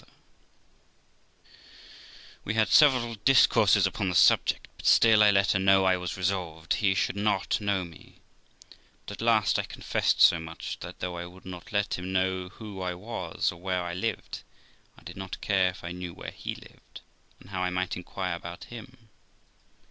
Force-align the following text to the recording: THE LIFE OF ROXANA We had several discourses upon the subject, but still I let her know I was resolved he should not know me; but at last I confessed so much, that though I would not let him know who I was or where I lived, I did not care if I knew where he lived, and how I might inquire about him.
THE 0.03 0.07
LIFE 0.07 0.09
OF 0.09 1.43
ROXANA 1.43 1.49
We 2.45 2.53
had 2.55 2.67
several 2.69 3.15
discourses 3.23 3.85
upon 3.85 4.09
the 4.09 4.15
subject, 4.15 4.67
but 4.75 4.87
still 4.87 5.21
I 5.21 5.29
let 5.29 5.51
her 5.51 5.59
know 5.59 5.85
I 5.85 5.95
was 5.95 6.17
resolved 6.17 6.73
he 6.73 6.95
should 6.95 7.15
not 7.15 7.61
know 7.61 7.83
me; 7.85 8.15
but 9.05 9.19
at 9.19 9.21
last 9.21 9.59
I 9.59 9.63
confessed 9.63 10.19
so 10.19 10.39
much, 10.39 10.79
that 10.79 11.01
though 11.01 11.17
I 11.17 11.27
would 11.27 11.45
not 11.45 11.71
let 11.71 11.99
him 11.99 12.11
know 12.11 12.49
who 12.49 12.81
I 12.81 12.95
was 12.95 13.51
or 13.51 13.57
where 13.61 13.83
I 13.83 13.93
lived, 13.93 14.41
I 14.97 15.03
did 15.03 15.17
not 15.17 15.39
care 15.39 15.69
if 15.69 15.83
I 15.83 15.91
knew 15.91 16.15
where 16.15 16.31
he 16.31 16.55
lived, 16.55 17.01
and 17.39 17.51
how 17.51 17.61
I 17.61 17.69
might 17.69 17.95
inquire 17.95 18.33
about 18.33 18.63
him. 18.63 19.09